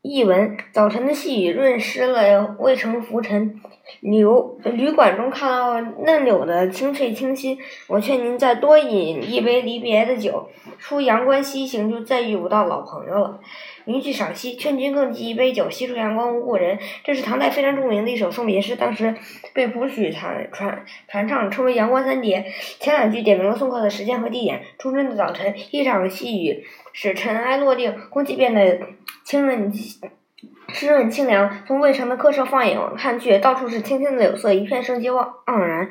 [0.00, 3.60] 译文：早晨的细雨润湿了渭城浮尘，
[4.00, 4.24] 旅
[4.62, 7.58] 旅馆中看到嫩柳的清脆清新。
[7.88, 10.48] 我劝您再多饮一杯离别的酒，
[10.78, 13.40] 出阳关西行就再遇不到老朋友了。
[13.86, 16.78] 名句赏析：劝君更尽一杯酒，西出阳关无故人。
[17.02, 19.16] 这是唐代非常著名的一首送别诗，当时
[19.52, 22.42] 被谱曲传传传唱，称为《阳关三叠》。
[22.78, 28.78] 前两句点明了送客的时间和地点：初春的早晨，一场细雨使尘埃落定，空气变得
[29.28, 29.70] 清润。
[30.70, 35.88] 湿润清凉，从渭城的客舍放眼看去，到处是青青的柳色，一片生机盎盎然。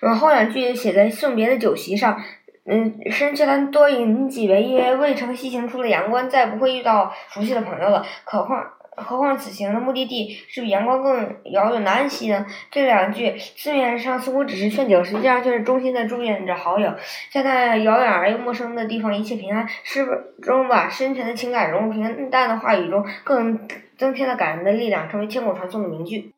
[0.00, 2.18] 嗯，后两句写在送别的酒席上，
[2.66, 8.04] 嗯，深知他多饮几杯，因为渭城西行出了阳关，再不会遇到熟悉的朋友了。
[8.24, 8.62] 何况
[8.96, 12.44] 何况此行的目的地是比阳光更遥远的安溪呢？
[12.70, 16.92] 这两句字面上似乎只是劝酒，实际上却是衷心的祝愿着好友，
[17.32, 19.66] 在那遥远而又陌生的地方一切平安。
[19.84, 20.06] 诗
[20.42, 23.58] 中把深沉的情感融入平淡的话语中，更。
[23.96, 26.35] 增添了感人的力量，成为千古传颂的名句。